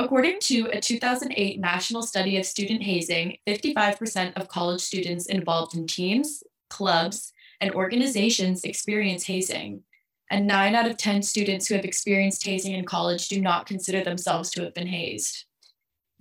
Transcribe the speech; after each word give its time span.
According 0.00 0.38
to 0.42 0.68
a 0.72 0.80
2008 0.80 1.58
national 1.58 2.02
study 2.02 2.36
of 2.36 2.46
student 2.46 2.84
hazing, 2.84 3.38
55% 3.48 4.32
of 4.36 4.46
college 4.46 4.80
students 4.80 5.26
involved 5.26 5.74
in 5.74 5.88
teams, 5.88 6.44
clubs, 6.70 7.32
and 7.60 7.74
organizations 7.74 8.62
experience 8.62 9.24
hazing. 9.24 9.82
And 10.30 10.46
nine 10.46 10.76
out 10.76 10.86
of 10.86 10.98
10 10.98 11.22
students 11.22 11.66
who 11.66 11.74
have 11.74 11.84
experienced 11.84 12.46
hazing 12.46 12.74
in 12.74 12.84
college 12.84 13.26
do 13.26 13.40
not 13.40 13.66
consider 13.66 14.04
themselves 14.04 14.50
to 14.50 14.62
have 14.62 14.74
been 14.74 14.86
hazed. 14.86 15.46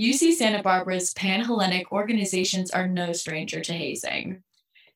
UC 0.02 0.34
Santa 0.34 0.64
Barbara's 0.64 1.14
Pan 1.14 1.44
Hellenic 1.44 1.91
organizations 1.91 2.71
are 2.71 2.88
no 2.88 3.14
stranger 3.14 3.62
to 3.62 3.73
hazing. 3.73 4.41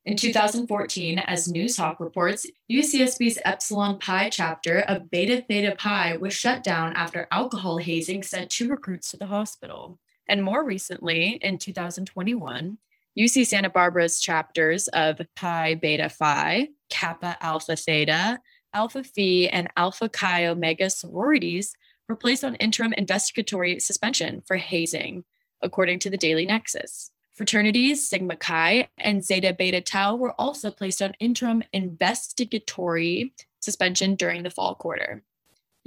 In 0.03 0.17
2014, 0.17 1.19
as 1.19 1.47
Noozhawk 1.47 1.99
reports, 1.99 2.47
UCSB's 2.71 3.37
Epsilon 3.45 3.99
Pi 3.99 4.29
chapter 4.29 4.79
of 4.79 5.11
Beta 5.11 5.43
Theta 5.47 5.75
Pi 5.77 6.17
was 6.17 6.33
shut 6.33 6.63
down 6.63 6.93
after 6.93 7.27
alcohol 7.31 7.77
hazing 7.77 8.23
sent 8.23 8.49
two 8.49 8.67
recruits 8.67 9.11
to 9.11 9.17
the 9.17 9.27
hospital. 9.27 9.99
And 10.27 10.43
more 10.43 10.65
recently, 10.65 11.37
in 11.43 11.59
2021, 11.59 12.79
UC 13.15 13.45
Santa 13.45 13.69
Barbara's 13.69 14.19
chapters 14.19 14.87
of 14.87 15.21
Pi 15.35 15.75
Beta 15.75 16.09
Phi, 16.09 16.69
Kappa 16.89 17.37
Alpha 17.39 17.75
Theta, 17.75 18.39
Alpha 18.73 19.03
Phi, 19.03 19.49
and 19.51 19.67
Alpha 19.77 20.09
Chi 20.09 20.47
Omega 20.47 20.89
sororities 20.89 21.75
were 22.09 22.15
placed 22.15 22.43
on 22.43 22.55
interim 22.55 22.93
investigatory 22.93 23.79
suspension 23.79 24.41
for 24.47 24.57
hazing, 24.57 25.25
according 25.61 25.99
to 25.99 26.09
the 26.09 26.17
Daily 26.17 26.47
Nexus. 26.47 27.10
Fraternities 27.33 28.07
Sigma 28.07 28.35
Chi 28.35 28.89
and 28.97 29.23
Zeta 29.23 29.53
Beta 29.53 29.81
Tau 29.81 30.15
were 30.15 30.33
also 30.39 30.69
placed 30.69 31.01
on 31.01 31.13
interim 31.19 31.63
investigatory 31.71 33.33
suspension 33.61 34.15
during 34.15 34.43
the 34.43 34.49
fall 34.49 34.75
quarter. 34.75 35.23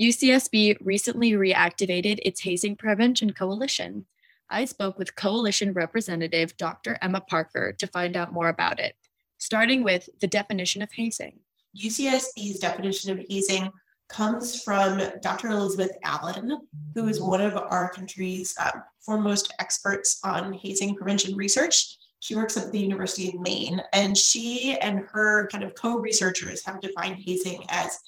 UCSB 0.01 0.79
recently 0.81 1.33
reactivated 1.33 2.19
its 2.23 2.41
hazing 2.41 2.77
prevention 2.77 3.33
coalition. 3.33 4.07
I 4.51 4.65
spoke 4.65 4.99
with 4.99 5.17
coalition 5.17 5.73
representative 5.73 6.57
Dr. 6.57 6.99
Emma 7.01 7.21
Parker 7.21 7.75
to 7.79 7.87
find 7.87 8.17
out 8.17 8.33
more 8.33 8.49
about 8.49 8.81
it, 8.81 8.97
starting 9.39 9.85
with 9.85 10.09
the 10.21 10.27
definition 10.27 10.83
of 10.83 10.93
hazing. 10.93 11.39
UCSB's 11.77 12.59
definition 12.59 13.19
of 13.19 13.25
hazing 13.29 13.71
comes 14.09 14.63
from 14.63 15.01
Dr. 15.23 15.49
Elizabeth 15.49 15.93
Allen, 16.03 16.59
who 16.95 17.09
is 17.09 17.21
one 17.21 17.41
of 17.41 17.57
our 17.57 17.91
country's 17.91 18.55
um, 18.59 18.83
foremost 19.01 19.53
experts 19.59 20.21
on 20.25 20.53
hazing 20.53 20.95
prevention 20.95 21.37
research. 21.37 21.97
She 22.21 22.37
works 22.37 22.57
at 22.57 22.73
the 22.73 22.79
University 22.79 23.29
of 23.29 23.41
Maine, 23.41 23.83
and 23.93 24.17
she 24.17 24.79
and 24.81 25.01
her 25.13 25.47
kind 25.49 25.65
of 25.65 25.75
co 25.75 25.99
researchers 25.99 26.65
have 26.65 26.81
defined 26.81 27.17
hazing 27.17 27.65
as 27.69 27.99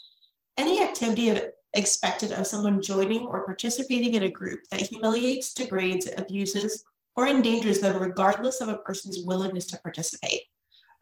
any 0.57 0.83
activity 0.83 1.39
expected 1.75 2.33
of 2.33 2.47
someone 2.47 2.81
joining 2.81 3.27
or 3.27 3.45
participating 3.45 4.15
in 4.15 4.23
a 4.23 4.31
group 4.31 4.61
that 4.71 4.81
humiliates, 4.81 5.53
degrades, 5.53 6.09
abuses, 6.17 6.85
or 7.15 7.29
endangers 7.29 7.81
them 7.81 8.01
regardless 8.01 8.61
of 8.61 8.69
a 8.69 8.79
person's 8.79 9.21
willingness 9.25 9.67
to 9.67 9.79
participate. 9.81 10.43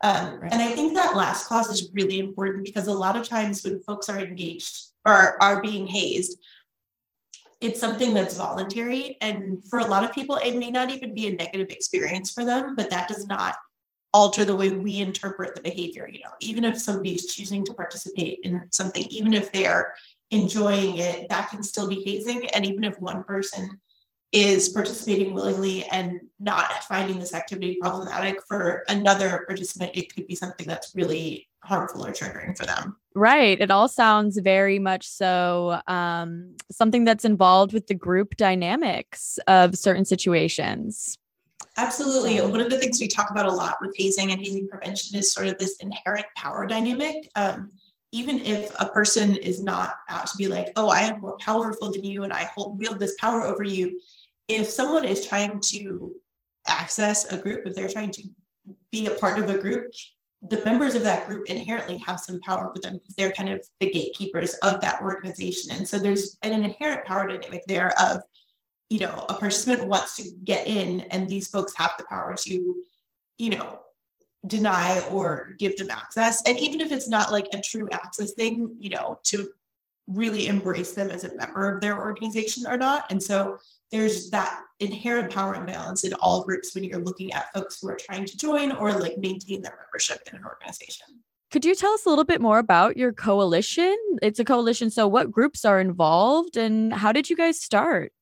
Um, 0.05 0.39
right. 0.39 0.53
And 0.53 0.61
I 0.61 0.73
think 0.73 0.93
that 0.95 1.17
last 1.17 1.47
clause 1.47 1.71
is 1.71 1.91
really 1.95 2.19
important 2.19 2.67
because 2.67 2.89
a 2.89 2.93
lot 2.93 3.17
of 3.17 3.27
times 3.27 3.65
when 3.65 3.81
folks 3.81 4.11
are 4.11 4.19
engaged 4.19 4.89
or 5.07 5.43
are 5.43 5.63
being 5.63 5.87
hazed, 5.87 6.39
it's 7.63 7.81
something 7.81 8.13
that's 8.13 8.37
voluntary. 8.37 9.17
And 9.23 9.65
for 9.65 9.79
a 9.79 9.87
lot 9.87 10.05
of 10.05 10.13
people, 10.13 10.37
it 10.37 10.57
may 10.57 10.71
not 10.71 10.91
even 10.91 11.15
be 11.15 11.29
a 11.29 11.35
negative 11.35 11.71
experience 11.71 12.31
for 12.31 12.45
them, 12.45 12.77
but 12.77 12.91
that 12.91 13.09
does 13.09 13.27
not 13.27 13.57
alter 14.13 14.45
the 14.45 14.55
way 14.55 14.69
we 14.69 14.99
interpret 14.99 15.55
the 15.55 15.63
behavior. 15.63 16.07
You 16.13 16.19
know, 16.19 16.33
even 16.41 16.65
if 16.65 16.79
somebody's 16.79 17.35
choosing 17.35 17.65
to 17.65 17.73
participate 17.73 18.41
in 18.43 18.61
something, 18.73 19.05
even 19.05 19.33
if 19.33 19.53
they're 19.53 19.95
enjoying 20.31 20.99
it, 20.99 21.31
that 21.31 21.49
can 21.49 21.63
still 21.63 21.89
be 21.89 22.03
hazing. 22.05 22.47
And 22.51 22.67
even 22.67 22.85
if 22.85 23.01
one 23.01 23.25
person 23.25 23.81
is 24.35 24.69
participating 24.69 25.33
willingly 25.33 25.85
and 25.85 26.21
not 26.41 26.83
finding 26.85 27.21
this 27.21 27.33
activity 27.33 27.79
problematic 27.81 28.37
for 28.49 28.83
another 28.89 29.45
participant, 29.47 29.93
it 29.95 30.13
could 30.13 30.27
be 30.27 30.35
something 30.35 30.67
that's 30.67 30.93
really 30.93 31.49
harmful 31.63 32.05
or 32.05 32.11
triggering 32.11 32.57
for 32.57 32.67
them. 32.67 32.97
Right. 33.15 33.59
It 33.61 33.71
all 33.71 33.87
sounds 33.87 34.37
very 34.39 34.81
much 34.81 35.07
so 35.07 35.81
um, 35.87 36.57
something 36.73 37.05
that's 37.05 37.25
involved 37.25 37.73
with 37.73 37.87
the 37.87 37.95
group 37.95 38.37
dynamics 38.37 39.39
of 39.47 39.79
certain 39.79 40.05
situations. 40.05 41.17
Absolutely. 41.77 42.41
One 42.41 42.61
of 42.61 42.71
the 42.71 42.79
things 42.79 43.01
we 43.01 43.07
talk 43.07 43.31
about 43.31 43.47
a 43.47 43.53
lot 43.53 43.77
with 43.81 43.95
hazing 43.97 44.33
and 44.33 44.41
hazing 44.41 44.69
prevention 44.69 45.17
is 45.17 45.33
sort 45.33 45.47
of 45.47 45.59
this 45.59 45.77
inherent 45.77 46.27
power 46.37 46.67
dynamic. 46.67 47.31
Um, 47.37 47.71
even 48.11 48.41
if 48.41 48.73
a 48.81 48.87
person 48.87 49.37
is 49.37 49.63
not 49.63 49.95
out 50.09 50.27
to 50.29 50.37
be 50.37 50.47
like, 50.47 50.73
oh, 50.77 50.89
I 50.89 51.01
am 51.01 51.21
more 51.21 51.37
powerful 51.39 51.91
than 51.91 52.05
you 52.05 52.23
and 52.23 52.33
I 52.33 52.45
hold 52.55 52.79
wield 52.79 53.01
this 53.01 53.17
power 53.21 53.43
over 53.43 53.65
you, 53.65 54.01
if 54.49 54.69
someone 54.69 55.05
is 55.05 55.27
trying 55.27 55.61
to 55.61 56.15
access 56.67 57.31
a 57.33 57.39
group, 57.39 57.67
if 57.67 57.75
they're 57.75 57.89
trying 57.89 58.11
to 58.13 58.23
be 58.91 59.07
a 59.07 59.11
part 59.13 59.39
of 59.39 59.49
a 59.51 59.59
group, 59.59 59.93
the 60.49 60.63
members 60.65 60.95
of 60.95 61.03
that 61.03 61.27
group 61.27 61.47
inherently 61.47 61.97
have 61.99 62.21
some 62.21 62.41
power 62.41 62.71
with 62.73 62.83
them 62.83 62.95
because 62.95 63.15
they're 63.15 63.33
kind 63.33 63.49
of 63.49 63.67
the 63.81 63.91
gatekeepers 63.91 64.55
of 64.55 64.81
that 64.81 65.01
organization. 65.01 65.75
And 65.75 65.89
so 65.89 65.99
there's 65.99 66.37
an 66.43 66.53
inherent 66.53 67.07
power 67.07 67.27
dynamic 67.27 67.63
there 67.67 67.99
of, 67.99 68.21
you 68.91 68.99
know, 68.99 69.25
a 69.29 69.35
participant 69.35 69.89
wants 69.89 70.17
to 70.17 70.31
get 70.45 70.67
in 70.67 71.01
and 71.11 71.29
these 71.29 71.49
folks 71.49 71.75
have 71.77 71.93
the 71.97 72.05
power 72.05 72.35
to, 72.41 72.85
you 73.39 73.51
know, 73.51 73.81
deny 74.47 75.01
or 75.11 75.55
give 75.59 75.77
them 75.79 75.91
access. 75.91 76.43
And 76.47 76.59
even 76.59 76.83
if 76.83 76.93
it's 76.93 77.09
not 77.09 77.33
like 77.33 77.49
a 77.55 77.63
true 77.63 77.89
access 77.91 78.33
thing, 78.33 78.77
you 78.79 78.91
know, 78.91 79.19
to 79.25 79.49
really 80.07 80.49
embrace 80.49 80.93
them 80.93 81.11
as 81.11 81.25
a 81.25 81.35
member 81.35 81.75
of 81.75 81.81
their 81.81 81.99
organization 81.99 82.67
or 82.67 82.77
not. 82.77 83.07
And 83.11 83.23
so 83.23 83.59
there's 83.95 84.29
that 84.31 84.61
inherent 84.81 85.33
power 85.33 85.55
imbalance 85.55 86.03
in 86.03 86.13
all 86.15 86.43
groups 86.43 86.75
when 86.75 86.83
you're 86.83 87.01
looking 87.01 87.33
at 87.33 87.53
folks 87.55 87.81
who 87.81 87.89
are 87.89 87.97
trying 87.97 88.25
to 88.25 88.37
join 88.37 88.73
or 88.73 88.93
like 88.93 89.17
maintain 89.19 89.63
their 89.63 89.79
membership 89.81 90.19
in 90.29 90.37
an 90.37 90.45
organization. 90.45 91.07
Could 91.53 91.65
you 91.65 91.77
tell 91.77 91.93
us 91.93 92.05
a 92.05 92.09
little 92.09 92.25
bit 92.25 92.41
more 92.41 92.59
about 92.59 92.97
your 92.97 93.13
coalition? 93.13 93.97
It's 94.21 94.41
a 94.41 94.45
coalition. 94.45 94.91
So, 94.91 95.07
what 95.07 95.31
groups 95.31 95.65
are 95.65 95.79
involved 95.79 96.57
and 96.57 96.93
how 96.93 97.13
did 97.13 97.31
you 97.31 97.37
guys 97.37 97.61
start? 97.61 98.13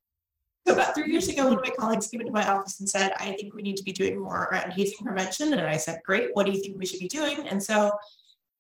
So, 0.66 0.74
about 0.74 0.94
three 0.94 1.10
years 1.10 1.28
ago, 1.28 1.44
one 1.44 1.54
of 1.54 1.64
my 1.64 1.70
colleagues 1.70 2.08
came 2.08 2.20
into 2.20 2.32
my 2.32 2.46
office 2.46 2.80
and 2.80 2.88
said, 2.88 3.14
I 3.18 3.32
think 3.32 3.54
we 3.54 3.62
need 3.62 3.78
to 3.78 3.82
be 3.82 3.92
doing 3.92 4.20
more 4.20 4.50
around 4.52 4.72
hazing 4.72 5.06
prevention. 5.06 5.54
And 5.54 5.62
I 5.62 5.78
said, 5.78 6.00
Great, 6.04 6.28
what 6.34 6.44
do 6.44 6.52
you 6.52 6.60
think 6.60 6.78
we 6.78 6.84
should 6.84 7.00
be 7.00 7.08
doing? 7.08 7.48
And 7.48 7.62
so, 7.62 7.90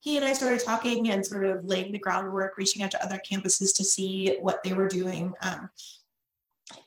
he 0.00 0.16
and 0.16 0.24
I 0.24 0.32
started 0.32 0.64
talking 0.64 1.10
and 1.10 1.24
sort 1.24 1.44
of 1.44 1.66
laying 1.66 1.92
the 1.92 1.98
groundwork, 1.98 2.56
reaching 2.56 2.82
out 2.82 2.90
to 2.92 3.04
other 3.04 3.20
campuses 3.30 3.76
to 3.76 3.84
see 3.84 4.38
what 4.40 4.64
they 4.64 4.72
were 4.72 4.88
doing. 4.88 5.34
Um, 5.42 5.68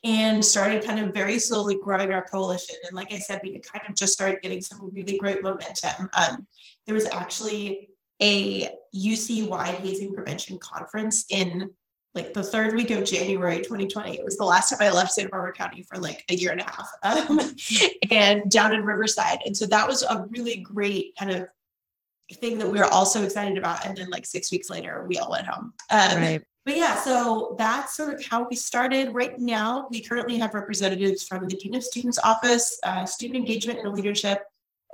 and 0.04 0.44
started 0.44 0.84
kind 0.84 1.00
of 1.00 1.14
very 1.14 1.40
slowly 1.40 1.78
growing 1.82 2.12
our 2.12 2.24
coalition. 2.24 2.76
And 2.86 2.96
like 2.96 3.14
I 3.14 3.20
said, 3.20 3.42
we 3.44 3.60
kind 3.60 3.84
of 3.88 3.96
just 3.96 4.14
started 4.14 4.42
getting 4.42 4.62
some 4.62 4.90
really 4.94 5.18
great 5.18 5.44
momentum. 5.44 6.10
Um, 6.14 6.48
there 6.86 6.96
was 6.96 7.06
actually 7.06 7.90
a 8.22 8.70
UC 8.96 9.48
wide 9.48 9.76
hazing 9.76 10.14
prevention 10.14 10.58
conference 10.60 11.26
in 11.30 11.70
like 12.14 12.34
the 12.34 12.44
third 12.44 12.76
week 12.76 12.92
of 12.92 13.04
January 13.04 13.58
2020. 13.58 14.18
It 14.18 14.24
was 14.24 14.38
the 14.38 14.46
last 14.46 14.70
time 14.70 14.80
I 14.82 14.90
left 14.90 15.12
Santa 15.12 15.30
Barbara 15.30 15.52
County 15.52 15.84
for 15.84 15.98
like 15.98 16.24
a 16.30 16.36
year 16.36 16.52
and 16.52 16.62
a 16.62 16.64
half 16.64 16.90
um, 17.04 17.40
and 18.12 18.50
down 18.50 18.74
in 18.74 18.86
Riverside. 18.86 19.40
And 19.46 19.56
so 19.56 19.66
that 19.66 19.86
was 19.88 20.04
a 20.04 20.26
really 20.30 20.58
great 20.58 21.14
kind 21.20 21.32
of 21.32 21.48
thing 22.36 22.58
that 22.60 22.70
we 22.70 22.80
were 22.80 22.86
all 22.86 23.06
so 23.06 23.22
excited 23.22 23.58
about. 23.58 23.86
And 23.86 23.98
then 23.98 24.10
like 24.10 24.26
six 24.26 24.50
weeks 24.50 24.70
later, 24.70 25.06
we 25.08 25.18
all 25.18 25.32
went 25.32 25.46
home. 25.46 25.74
Um, 25.92 26.18
right 26.18 26.44
but 26.66 26.76
yeah, 26.76 26.96
so 26.96 27.56
that's 27.60 27.96
sort 27.96 28.14
of 28.14 28.26
how 28.26 28.48
we 28.50 28.56
started. 28.56 29.14
Right 29.14 29.40
now, 29.40 29.88
we 29.92 30.02
currently 30.02 30.38
have 30.40 30.56
representatives 30.56 31.28
from 31.28 31.48
the 31.48 31.56
Dean 31.56 31.76
of 31.76 31.84
Students 31.84 32.18
Office, 32.24 32.80
uh, 32.84 33.06
Student 33.06 33.38
Engagement 33.38 33.80
and 33.80 33.94
Leadership, 33.94 34.40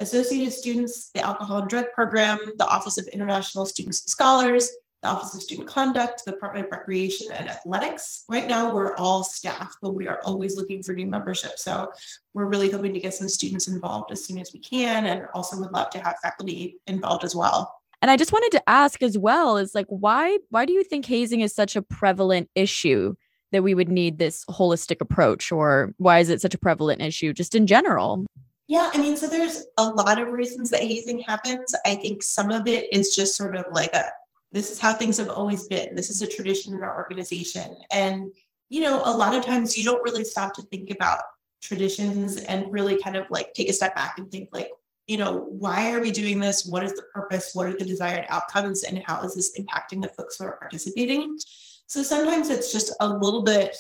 Associated 0.01 0.51
Students, 0.51 1.11
the 1.13 1.21
Alcohol 1.21 1.59
and 1.59 1.69
Drug 1.69 1.85
Program, 1.93 2.39
the 2.57 2.67
Office 2.67 2.97
of 2.97 3.07
International 3.07 3.65
Students 3.65 4.01
and 4.01 4.09
Scholars, 4.09 4.69
the 5.01 5.07
Office 5.07 5.33
of 5.33 5.41
Student 5.41 5.69
Conduct, 5.69 6.23
the 6.25 6.31
Department 6.31 6.65
of 6.65 6.71
Recreation 6.71 7.31
and 7.31 7.49
Athletics. 7.49 8.25
Right 8.27 8.47
now, 8.47 8.73
we're 8.73 8.95
all 8.97 9.23
staff, 9.23 9.73
but 9.81 9.93
we 9.93 10.07
are 10.07 10.19
always 10.25 10.57
looking 10.57 10.83
for 10.83 10.93
new 10.93 11.07
membership. 11.07 11.57
So 11.57 11.91
we're 12.33 12.47
really 12.47 12.69
hoping 12.69 12.93
to 12.93 12.99
get 12.99 13.13
some 13.13 13.29
students 13.29 13.69
involved 13.69 14.11
as 14.11 14.25
soon 14.25 14.39
as 14.39 14.51
we 14.53 14.59
can, 14.59 15.05
and 15.05 15.25
also 15.33 15.57
would 15.57 15.71
love 15.71 15.89
to 15.91 15.99
have 15.99 16.17
faculty 16.21 16.79
involved 16.87 17.23
as 17.23 17.33
well. 17.33 17.80
And 18.01 18.09
I 18.09 18.17
just 18.17 18.31
wanted 18.31 18.51
to 18.57 18.69
ask 18.69 19.03
as 19.03 19.17
well 19.17 19.57
is 19.57 19.75
like 19.75 19.85
why 19.87 20.37
why 20.49 20.65
do 20.65 20.73
you 20.73 20.83
think 20.83 21.05
hazing 21.05 21.41
is 21.41 21.53
such 21.53 21.75
a 21.75 21.81
prevalent 21.81 22.49
issue 22.55 23.15
that 23.51 23.63
we 23.63 23.73
would 23.73 23.89
need 23.89 24.17
this 24.17 24.45
holistic 24.45 25.01
approach 25.01 25.51
or 25.51 25.93
why 25.97 26.19
is 26.19 26.29
it 26.29 26.41
such 26.41 26.53
a 26.53 26.57
prevalent 26.57 27.01
issue 27.01 27.33
just 27.33 27.53
in 27.53 27.67
general? 27.67 28.25
Yeah, 28.67 28.89
I 28.93 28.97
mean, 28.99 29.17
so 29.17 29.27
there's 29.27 29.65
a 29.77 29.83
lot 29.83 30.19
of 30.19 30.29
reasons 30.29 30.69
that 30.69 30.79
hazing 30.79 31.19
happens. 31.19 31.75
I 31.85 31.95
think 31.95 32.23
some 32.23 32.51
of 32.51 32.67
it 32.67 32.91
is 32.93 33.13
just 33.13 33.35
sort 33.35 33.55
of 33.55 33.65
like 33.71 33.93
a 33.93 34.05
this 34.53 34.71
is 34.71 34.79
how 34.79 34.93
things 34.93 35.17
have 35.17 35.29
always 35.29 35.67
been. 35.67 35.95
This 35.95 36.09
is 36.09 36.21
a 36.21 36.27
tradition 36.27 36.73
in 36.73 36.83
our 36.83 36.97
organization. 36.97 37.75
And 37.91 38.31
you 38.69 38.81
know, 38.81 39.01
a 39.03 39.15
lot 39.15 39.35
of 39.35 39.45
times 39.45 39.77
you 39.77 39.83
don't 39.83 40.03
really 40.03 40.23
stop 40.23 40.53
to 40.53 40.61
think 40.63 40.89
about 40.91 41.19
traditions 41.61 42.37
and 42.37 42.71
really 42.71 43.01
kind 43.01 43.15
of 43.15 43.29
like 43.29 43.53
take 43.53 43.69
a 43.69 43.73
step 43.73 43.95
back 43.95 44.17
and 44.17 44.31
think 44.31 44.49
like 44.51 44.69
you 45.11 45.17
know, 45.17 45.45
why 45.49 45.91
are 45.91 45.99
we 45.99 46.09
doing 46.09 46.39
this? 46.39 46.65
What 46.65 46.85
is 46.85 46.93
the 46.93 47.01
purpose? 47.13 47.51
What 47.53 47.67
are 47.67 47.77
the 47.77 47.83
desired 47.83 48.25
outcomes? 48.29 48.83
And 48.83 49.03
how 49.05 49.21
is 49.23 49.35
this 49.35 49.59
impacting 49.59 50.01
the 50.01 50.07
folks 50.07 50.37
who 50.37 50.45
are 50.45 50.55
participating? 50.55 51.37
So 51.85 52.01
sometimes 52.01 52.49
it's 52.49 52.71
just 52.71 52.93
a 53.01 53.09
little 53.09 53.43
bit 53.43 53.75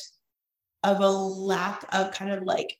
of 0.83 0.99
a 0.99 1.09
lack 1.09 1.85
of 1.93 2.11
kind 2.11 2.31
of 2.31 2.43
like 2.43 2.77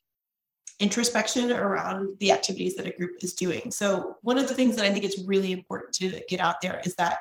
introspection 0.82 1.50
around 1.50 2.18
the 2.20 2.34
activities 2.34 2.76
that 2.76 2.88
a 2.88 2.92
group 2.92 3.12
is 3.22 3.36
doing. 3.36 3.72
So 3.72 4.18
one 4.22 4.38
of 4.38 4.50
the 4.50 4.54
things 4.54 4.76
that 4.76 4.84
I 4.84 4.92
think 4.92 5.06
is 5.06 5.24
really 5.26 5.54
important 5.54 5.94
to 5.96 6.22
get 6.28 6.42
out 6.42 6.60
there 6.62 6.82
is 6.84 6.94
that 6.96 7.20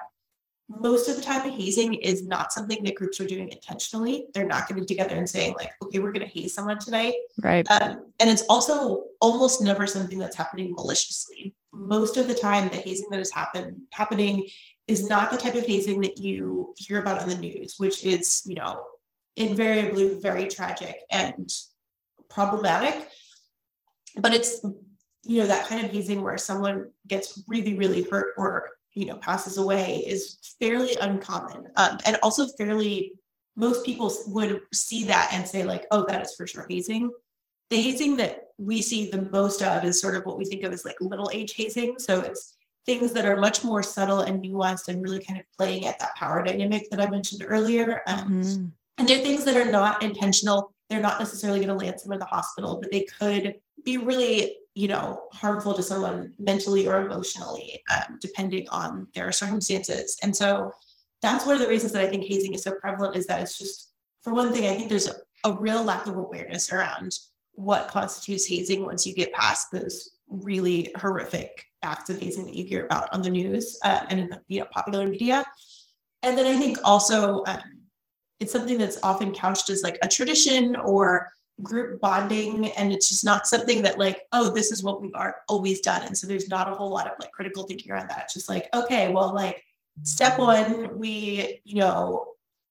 most 0.79 1.09
of 1.09 1.17
the 1.17 1.23
time 1.23 1.51
hazing 1.51 1.95
is 1.95 2.25
not 2.25 2.53
something 2.53 2.85
that 2.85 2.95
groups 2.95 3.21
are 3.21 3.27
doing 3.27 3.49
intentionally. 3.49 4.27
They're 4.33 4.47
not 4.47 4.69
getting 4.69 4.87
together 4.87 5.17
and 5.17 5.29
saying 5.29 5.55
like, 5.57 5.73
okay, 5.83 5.99
we're 5.99 6.13
going 6.13 6.27
to 6.27 6.33
haze 6.33 6.55
someone 6.55 6.79
tonight. 6.79 7.15
Right. 7.43 7.69
Um, 7.71 8.07
and 8.21 8.31
it's 8.31 8.45
also 8.49 9.05
almost 9.21 9.61
never 9.61 9.87
something 9.87 10.19
that's 10.19 10.37
happening 10.37 10.73
maliciously. 10.73 11.55
Most 11.73 12.17
of 12.17 12.29
the 12.29 12.35
time, 12.35 12.69
the 12.69 12.77
hazing 12.77 13.09
that 13.11 13.19
is 13.19 13.33
happen, 13.33 13.83
happening 13.93 14.49
is 14.87 15.09
not 15.09 15.33
the 15.33 15.37
type 15.37 15.57
of 15.57 15.67
hazing 15.67 16.01
that 16.03 16.19
you 16.19 16.73
hear 16.77 17.01
about 17.01 17.21
on 17.21 17.29
the 17.29 17.37
news, 17.37 17.75
which 17.79 18.05
is, 18.05 18.43
you 18.47 18.55
know, 18.55 18.85
invariably 19.37 20.19
very 20.21 20.47
tragic 20.47 21.01
and 21.11 21.51
problematic. 22.29 23.09
But 24.17 24.35
it's, 24.35 24.65
you 25.25 25.41
know, 25.41 25.47
that 25.47 25.67
kind 25.69 25.85
of 25.85 25.91
hazing 25.91 26.23
where 26.23 26.39
someone 26.39 26.91
gets 27.07 27.43
really, 27.49 27.75
really 27.75 28.03
hurt 28.05 28.35
or, 28.37 28.69
you 28.95 29.07
know, 29.07 29.17
passes 29.17 29.57
away 29.59 30.05
is 30.07 30.39
fairly 30.59 30.97
uncommon. 31.01 31.69
Um, 31.77 31.99
and 32.05 32.17
also 32.23 32.47
fairly, 32.59 33.13
most 33.57 33.85
people 33.85 34.13
would 34.29 34.63
see 34.73 35.05
that 35.05 35.31
and 35.33 35.47
say, 35.47 35.63
like, 35.65 35.87
oh, 35.91 36.05
that 36.07 36.23
is 36.23 36.35
for 36.35 36.47
sure 36.47 36.67
hazing. 36.69 37.11
The 37.71 37.81
hazing 37.81 38.17
that 38.17 38.49
we 38.59 38.83
see 38.83 39.11
the 39.11 39.23
most 39.31 39.63
of 39.63 39.85
is 39.85 40.01
sort 40.01 40.17
of 40.17 40.25
what 40.27 40.39
we 40.39 40.45
think 40.45 40.65
of 40.65 40.73
as 40.73 40.85
like 40.85 40.97
little 41.01 41.31
h 41.33 41.53
hazing. 41.55 41.99
So 41.99 42.21
it's 42.21 42.57
things 42.87 43.13
that 43.13 43.27
are 43.27 43.37
much 43.37 43.63
more 43.63 43.83
subtle 43.83 44.21
and 44.21 44.43
nuanced 44.43 44.89
and 44.89 45.03
really 45.03 45.23
kind 45.23 45.39
of 45.39 45.47
playing 45.57 45.87
at 45.87 45.99
that 45.99 46.17
power 46.17 46.43
dynamic 46.43 46.91
that 46.91 47.01
I 47.01 47.09
mentioned 47.09 47.45
earlier. 47.47 48.03
Um, 48.07 48.43
mm-hmm. 48.43 48.67
And 48.99 49.09
they're 49.09 49.19
things 49.19 49.45
that 49.45 49.57
are 49.57 49.71
not 49.71 50.03
intentional. 50.03 50.75
They're 50.89 51.01
not 51.01 51.21
necessarily 51.21 51.61
going 51.61 51.69
to 51.69 51.85
land 51.87 52.01
someone 52.01 52.17
in 52.17 52.21
the 52.21 52.27
hospital, 52.27 52.79
but 52.81 52.91
they 52.91 53.07
could 53.19 53.55
be 53.85 53.99
really, 53.99 54.57
you 54.81 54.89
know, 54.89 55.05
harmful 55.43 55.75
to 55.75 55.83
someone 55.83 56.33
mentally 56.39 56.89
or 56.89 56.97
emotionally, 57.05 57.83
um, 57.95 58.19
depending 58.19 58.67
on 58.71 59.07
their 59.15 59.31
circumstances. 59.31 60.19
And 60.23 60.35
so 60.35 60.73
that's 61.21 61.45
one 61.45 61.57
of 61.57 61.61
the 61.61 61.69
reasons 61.69 61.93
that 61.93 62.03
I 62.03 62.09
think 62.09 62.25
hazing 62.25 62.55
is 62.55 62.63
so 62.63 62.73
prevalent 62.73 63.15
is 63.15 63.27
that 63.27 63.43
it's 63.43 63.59
just, 63.59 63.93
for 64.23 64.33
one 64.33 64.53
thing, 64.53 64.65
I 64.65 64.75
think 64.75 64.89
there's 64.89 65.11
a, 65.15 65.17
a 65.45 65.53
real 65.53 65.85
lack 65.85 66.07
of 66.07 66.17
awareness 66.17 66.73
around 66.73 67.11
what 67.53 67.89
constitutes 67.89 68.47
hazing 68.47 68.87
once 68.87 69.07
you 69.07 69.15
get 69.15 69.35
past 69.35 69.67
those 69.71 69.97
really 70.29 70.91
horrific 70.97 71.53
acts 71.83 72.09
of 72.09 72.19
hazing 72.19 72.47
that 72.47 72.55
you 72.55 72.65
hear 72.65 72.87
about 72.87 73.13
on 73.13 73.21
the 73.21 73.29
news 73.29 73.79
uh, 73.85 74.07
and 74.09 74.19
in 74.21 74.29
the 74.31 74.41
you 74.49 74.61
know, 74.61 74.67
popular 74.73 75.07
media. 75.07 75.45
And 76.23 76.39
then 76.39 76.47
I 76.47 76.57
think 76.59 76.79
also 76.85 77.45
um, 77.49 77.83
it's 78.41 78.53
something 78.53 78.79
that's 78.79 78.99
often 79.03 79.35
couched 79.35 79.69
as 79.69 79.83
like 79.83 79.99
a 80.01 80.09
tradition 80.09 80.75
or 80.77 81.29
group 81.63 82.01
bonding 82.01 82.71
and 82.73 82.93
it's 82.93 83.09
just 83.09 83.25
not 83.25 83.47
something 83.47 83.83
that 83.83 83.99
like 83.99 84.23
oh 84.33 84.51
this 84.51 84.71
is 84.71 84.83
what 84.83 85.01
we've 85.01 85.13
always 85.49 85.81
done. 85.81 86.03
And 86.03 86.17
so 86.17 86.27
there's 86.27 86.49
not 86.49 86.71
a 86.71 86.75
whole 86.75 86.91
lot 86.91 87.07
of 87.07 87.13
like 87.21 87.33
critical 87.33 87.65
thinking 87.65 87.91
around 87.93 88.09
that. 88.09 88.23
It's 88.25 88.35
just 88.35 88.49
like 88.49 88.69
okay 88.75 89.13
well 89.13 89.35
like 89.35 89.63
step 90.03 90.39
one 90.39 90.99
we 90.99 91.61
you 91.65 91.77
know 91.77 92.27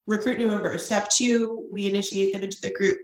recruit 0.08 0.38
new 0.38 0.48
members. 0.48 0.86
Step 0.86 1.10
two 1.10 1.68
we 1.72 1.88
initiate 1.88 2.34
them 2.34 2.44
into 2.44 2.62
the 2.62 2.72
group 2.72 3.00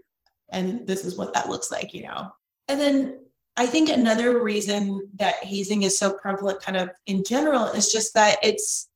and 0.50 0.86
this 0.88 1.06
is 1.06 1.18
what 1.18 1.34
that 1.34 1.50
looks 1.50 1.72
like 1.72 1.94
you 1.94 2.04
know. 2.04 2.32
And 2.68 2.80
then 2.80 3.20
I 3.58 3.66
think 3.66 3.90
another 3.90 4.44
reason 4.44 5.08
that 5.16 5.36
hazing 5.36 5.84
is 5.84 5.98
so 5.98 6.14
prevalent, 6.14 6.62
kind 6.62 6.78
of 6.78 6.90
in 7.06 7.24
general, 7.24 7.66
is 7.68 7.92
just 7.92 8.14
that 8.14 8.38
it's 8.44 8.90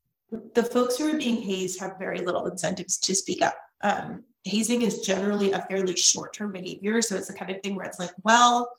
the 0.53 0.63
folks 0.63 0.97
who 0.97 1.09
are 1.13 1.17
being 1.17 1.41
hazed 1.41 1.79
have 1.79 1.97
very 1.97 2.19
little 2.19 2.45
incentives 2.47 2.97
to 2.97 3.15
speak 3.15 3.41
up. 3.41 3.55
Um, 3.81 4.23
hazing 4.43 4.81
is 4.81 5.01
generally 5.01 5.51
a 5.51 5.61
fairly 5.69 5.95
short 5.95 6.33
term 6.33 6.51
behavior. 6.51 7.01
So 7.01 7.15
it's 7.15 7.27
the 7.27 7.33
kind 7.33 7.51
of 7.51 7.61
thing 7.61 7.75
where 7.75 7.85
it's 7.85 7.99
like, 7.99 8.11
well, 8.23 8.71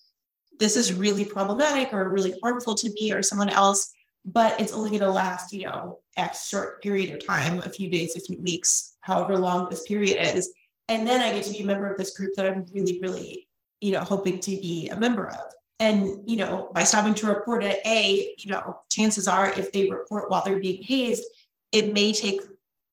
this 0.59 0.77
is 0.77 0.93
really 0.93 1.25
problematic 1.25 1.93
or 1.93 2.09
really 2.09 2.35
harmful 2.43 2.75
to 2.77 2.93
me 2.93 3.13
or 3.13 3.23
someone 3.23 3.49
else, 3.49 3.93
but 4.25 4.61
it's 4.61 4.73
only 4.73 4.91
going 4.91 5.01
to 5.01 5.11
last, 5.11 5.53
you 5.53 5.65
know, 5.65 6.01
X 6.17 6.49
short 6.49 6.83
period 6.83 7.15
of 7.15 7.27
time, 7.27 7.59
a 7.61 7.71
few 7.71 7.91
days, 7.91 8.15
a 8.17 8.21
few 8.21 8.39
weeks, 8.43 8.97
however 9.01 9.39
long 9.39 9.69
this 9.69 9.85
period 9.85 10.19
is. 10.37 10.53
And 10.89 11.07
then 11.07 11.21
I 11.21 11.33
get 11.33 11.45
to 11.45 11.53
be 11.53 11.61
a 11.61 11.67
member 11.67 11.91
of 11.91 11.97
this 11.97 12.17
group 12.17 12.35
that 12.37 12.47
I'm 12.47 12.67
really, 12.75 12.99
really, 13.01 13.49
you 13.81 13.93
know, 13.93 14.01
hoping 14.01 14.41
to 14.41 14.51
be 14.51 14.89
a 14.89 14.97
member 14.97 15.29
of. 15.29 15.53
And, 15.79 16.29
you 16.29 16.37
know, 16.37 16.71
by 16.75 16.85
stopping 16.85 17.15
to 17.15 17.27
report 17.27 17.65
it, 17.65 17.81
A, 17.87 18.35
you 18.37 18.51
know, 18.51 18.81
chances 18.91 19.27
are 19.27 19.51
if 19.59 19.73
they 19.73 19.89
report 19.89 20.31
while 20.31 20.43
they're 20.45 20.61
being 20.61 20.83
hazed, 20.83 21.25
it 21.73 21.95
may 21.95 22.13
take 22.13 22.43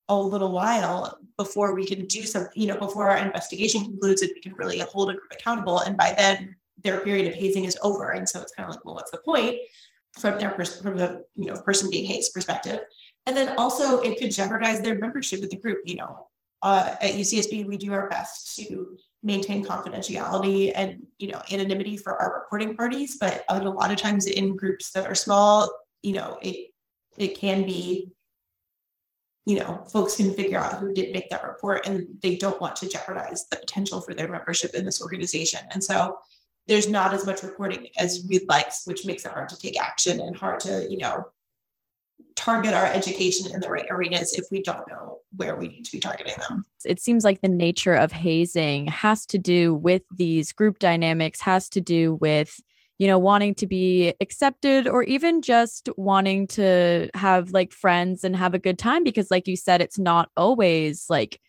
a 0.07 0.17
little 0.17 0.53
while 0.53 1.17
before 1.37 1.75
we 1.75 1.85
can 1.85 2.05
do 2.05 2.23
something, 2.23 2.51
you 2.55 2.67
know, 2.67 2.77
before 2.77 3.09
our 3.09 3.17
investigation 3.17 3.83
concludes 3.83 4.21
and 4.21 4.31
we 4.33 4.41
can 4.41 4.53
really 4.53 4.79
hold 4.79 5.09
a 5.09 5.13
group 5.13 5.31
accountable. 5.31 5.79
And 5.79 5.95
by 5.95 6.13
then 6.17 6.55
their 6.83 6.99
period 7.01 7.27
of 7.27 7.33
hazing 7.33 7.65
is 7.65 7.77
over. 7.83 8.11
And 8.11 8.27
so 8.27 8.41
it's 8.41 8.53
kind 8.53 8.67
of 8.67 8.75
like, 8.75 8.85
well, 8.85 8.95
what's 8.95 9.11
the 9.11 9.17
point 9.19 9.57
from 10.19 10.39
their 10.39 10.51
pers- 10.51 10.81
from 10.81 10.97
the 10.97 11.23
you 11.35 11.45
know 11.45 11.61
person 11.61 11.89
being 11.89 12.05
hazed 12.05 12.33
perspective? 12.33 12.79
And 13.25 13.35
then 13.35 13.55
also 13.57 13.99
it 14.01 14.17
could 14.19 14.31
jeopardize 14.31 14.81
their 14.81 14.97
membership 14.97 15.41
with 15.41 15.51
the 15.51 15.57
group. 15.57 15.79
You 15.85 15.95
know, 15.97 16.27
uh, 16.63 16.95
at 17.01 17.13
UCSB, 17.13 17.67
we 17.67 17.77
do 17.77 17.93
our 17.93 18.09
best 18.09 18.55
to 18.57 18.97
maintain 19.23 19.65
confidentiality 19.65 20.71
and 20.75 21.05
you 21.17 21.27
know 21.27 21.41
anonymity 21.51 21.97
for 21.97 22.15
our 22.21 22.41
reporting 22.41 22.75
parties 22.75 23.17
but 23.19 23.43
a 23.49 23.59
lot 23.59 23.91
of 23.91 23.97
times 23.97 24.27
in 24.27 24.55
groups 24.55 24.91
that 24.91 25.07
are 25.07 25.15
small 25.15 25.69
you 26.03 26.13
know 26.13 26.37
it 26.41 26.71
it 27.17 27.37
can 27.37 27.65
be 27.65 28.11
you 29.47 29.57
know 29.57 29.81
folks 29.91 30.17
can 30.17 30.33
figure 30.33 30.59
out 30.59 30.73
who 30.73 30.93
did 30.93 31.13
make 31.13 31.29
that 31.29 31.43
report 31.43 31.87
and 31.87 32.05
they 32.21 32.35
don't 32.35 32.59
want 32.59 32.75
to 32.75 32.89
jeopardize 32.89 33.47
the 33.49 33.55
potential 33.55 34.01
for 34.01 34.13
their 34.13 34.27
membership 34.27 34.75
in 34.75 34.83
this 34.83 35.01
organization 35.01 35.61
and 35.71 35.81
so 35.81 36.17
there's 36.67 36.89
not 36.89 37.13
as 37.13 37.25
much 37.25 37.41
reporting 37.43 37.87
as 37.97 38.25
we'd 38.29 38.47
like 38.49 38.67
which 38.85 39.05
makes 39.05 39.25
it 39.25 39.31
hard 39.31 39.47
to 39.47 39.57
take 39.57 39.81
action 39.81 40.19
and 40.19 40.35
hard 40.35 40.59
to 40.59 40.85
you 40.89 40.97
know 40.97 41.25
target 42.35 42.73
our 42.73 42.85
education 42.85 43.51
in 43.53 43.61
the 43.61 43.69
right 43.69 43.87
arenas 43.89 44.33
if 44.33 44.45
we 44.51 44.61
don't 44.61 44.87
know 44.89 45.19
where 45.35 45.55
we 45.55 45.67
need 45.67 45.83
to 45.83 45.91
be 45.91 45.99
targeting 45.99 46.35
them. 46.47 46.65
It 46.85 47.01
seems 47.01 47.23
like 47.23 47.41
the 47.41 47.47
nature 47.47 47.95
of 47.95 48.11
hazing 48.11 48.87
has 48.87 49.25
to 49.27 49.37
do 49.37 49.73
with 49.73 50.03
these 50.15 50.51
group 50.51 50.79
dynamics, 50.79 51.41
has 51.41 51.67
to 51.69 51.81
do 51.81 52.15
with 52.15 52.59
you 52.97 53.07
know 53.07 53.19
wanting 53.19 53.53
to 53.55 53.67
be 53.67 54.13
accepted 54.21 54.87
or 54.87 55.03
even 55.03 55.41
just 55.41 55.89
wanting 55.97 56.47
to 56.47 57.09
have 57.13 57.51
like 57.51 57.71
friends 57.71 58.23
and 58.23 58.35
have 58.35 58.53
a 58.53 58.59
good 58.59 58.79
time 58.79 59.03
because 59.03 59.31
like 59.31 59.47
you 59.47 59.55
said 59.55 59.81
it's 59.81 59.99
not 59.99 60.29
always 60.37 61.05
like 61.09 61.39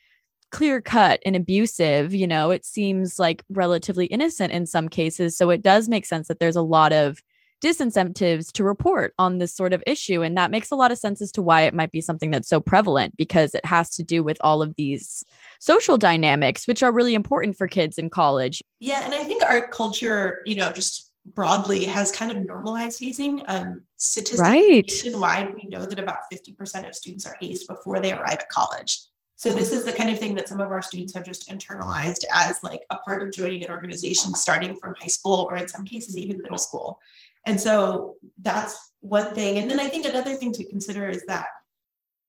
clear 0.51 0.81
cut 0.81 1.21
and 1.27 1.37
abusive 1.37 2.15
you 2.15 2.27
know 2.27 2.51
it 2.51 2.65
seems 2.65 3.19
like 3.19 3.45
relatively 3.51 4.07
innocent 4.07 4.53
in 4.53 4.67
some 4.67 4.89
cases 4.89 5.37
so 5.37 5.51
it 5.51 5.63
does 5.63 5.89
make 5.89 6.07
sense 6.07 6.29
that 6.29 6.39
there's 6.39 6.57
a 6.57 6.63
lot 6.63 6.93
of 6.93 7.23
disincentives 7.63 8.53
to 8.53 8.63
report 8.63 9.15
on 9.19 9.39
this 9.39 9.55
sort 9.55 9.73
of 9.73 9.83
issue. 9.87 10.23
And 10.23 10.37
that 10.37 10.51
makes 10.51 10.71
a 10.71 10.77
lot 10.77 10.93
of 10.93 10.99
sense 10.99 11.21
as 11.21 11.33
to 11.33 11.43
why 11.43 11.63
it 11.63 11.75
might 11.75 11.91
be 11.91 12.01
something 12.01 12.31
that's 12.31 12.49
so 12.49 12.61
prevalent 12.61 13.17
because 13.17 13.55
it 13.55 13.65
has 13.65 13.91
to 13.97 14.03
do 14.03 14.23
with 14.23 14.39
all 14.41 14.63
of 14.63 14.75
these 14.77 15.25
social 15.59 15.99
dynamics, 15.99 16.69
which 16.69 16.83
are 16.83 16.93
really 16.93 17.15
important 17.15 17.57
for 17.57 17.67
kids 17.67 17.99
in 17.99 18.11
college. 18.11 18.63
Yeah. 18.81 19.05
And 19.05 19.15
I 19.15 19.25
think 19.25 19.43
our 19.43 19.67
culture, 19.67 20.41
you 20.47 20.55
know, 20.55 20.71
just 20.71 21.08
broadly 21.35 21.85
has 21.85 22.13
kind 22.13 22.31
of 22.31 22.45
normalized 22.45 23.01
hazing. 23.01 23.43
Um, 23.49 23.83
statistically, 23.97 24.43
right. 24.43 24.85
nationwide, 24.87 25.55
we 25.55 25.69
know 25.69 25.85
that 25.85 25.99
about 25.99 26.19
50% 26.33 26.89
of 26.89 26.95
students 26.95 27.27
are 27.27 27.37
hazed 27.41 27.67
before 27.67 28.01
they 28.01 28.13
arrive 28.13 28.39
at 28.39 28.49
college. 28.49 29.01
So 29.37 29.53
this 29.53 29.73
is 29.73 29.85
the 29.85 29.93
kind 29.93 30.11
of 30.11 30.19
thing 30.19 30.35
that 30.35 30.49
some 30.49 30.61
of 30.61 30.73
our 30.73 30.83
students 30.83 31.15
have 31.15 31.25
just 31.25 31.49
internalized 31.49 32.25
as 32.35 32.61
like 32.65 32.83
a 32.91 32.97
part 32.97 33.23
of 33.23 33.33
joining 33.33 33.65
an 33.65 33.71
organization 33.71 34.35
starting 34.35 34.75
from 34.77 34.97
high 35.01 35.07
school 35.07 35.47
or 35.49 35.57
in 35.57 35.69
some 35.69 35.85
cases 35.85 36.19
even 36.19 36.43
middle 36.43 36.59
school. 36.59 36.99
And 37.47 37.61
so 37.61 38.17
that's 38.43 38.93
one 39.01 39.35
thing. 39.35 39.59
And 39.59 39.71
then 39.71 39.79
I 39.79 39.89
think 39.89 40.07
another 40.07 40.35
thing 40.35 40.53
to 40.55 40.65
consider 40.65 41.09
is 41.09 41.25
that, 41.27 41.47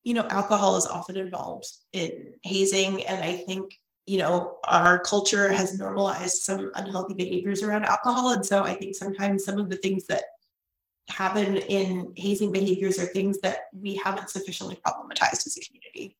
you 0.03 0.13
know, 0.13 0.27
alcohol 0.29 0.77
is 0.77 0.85
often 0.85 1.17
involved 1.17 1.67
in 1.93 2.33
hazing. 2.43 3.03
And 3.05 3.23
I 3.23 3.37
think, 3.37 3.73
you 4.09 4.17
know, 4.17 4.57
our 4.63 4.97
culture 4.97 5.53
has 5.53 5.77
normalized 5.77 6.41
some 6.41 6.71
unhealthy 6.73 7.13
behaviors 7.13 7.61
around 7.61 7.85
alcohol. 7.85 8.31
And 8.31 8.43
so 8.43 8.63
I 8.63 8.73
think 8.73 8.95
sometimes 8.95 9.45
some 9.45 9.59
of 9.59 9.69
the 9.69 9.75
things 9.75 10.07
that 10.07 10.23
happen 11.09 11.57
in 11.57 12.11
hazing 12.17 12.51
behaviors 12.51 12.97
are 12.97 13.05
things 13.05 13.39
that 13.41 13.65
we 13.71 13.93
haven't 14.03 14.31
sufficiently 14.31 14.79
problematized 14.83 15.45
as 15.45 15.55
a 15.55 15.61
community. 15.61 16.17